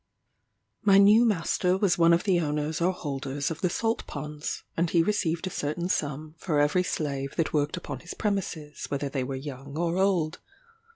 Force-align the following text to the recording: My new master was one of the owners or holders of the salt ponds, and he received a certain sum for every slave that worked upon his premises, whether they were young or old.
My 0.81 0.97
new 0.97 1.25
master 1.25 1.77
was 1.77 1.95
one 1.95 2.11
of 2.11 2.23
the 2.23 2.39
owners 2.39 2.81
or 2.81 2.91
holders 2.91 3.51
of 3.51 3.61
the 3.61 3.69
salt 3.69 4.07
ponds, 4.07 4.63
and 4.75 4.89
he 4.89 5.03
received 5.03 5.45
a 5.45 5.51
certain 5.51 5.89
sum 5.89 6.33
for 6.39 6.59
every 6.59 6.81
slave 6.81 7.35
that 7.35 7.53
worked 7.53 7.77
upon 7.77 7.99
his 7.99 8.15
premises, 8.15 8.87
whether 8.89 9.09
they 9.09 9.23
were 9.23 9.35
young 9.35 9.77
or 9.77 9.97
old. 9.97 10.39